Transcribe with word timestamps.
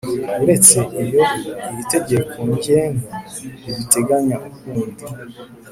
Uretse 0.43 0.79
iyo 1.03 1.25
iri 1.69 1.83
tegeko 1.93 2.35
ngenga 2.51 3.15
ribiteganya 3.63 4.37
ukundi 4.49 5.03